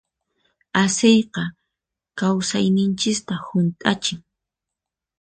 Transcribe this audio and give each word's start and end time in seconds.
Asiyqa 0.81 1.43
kawsayninchista 2.17 3.33
hunt'achin. 3.45 4.19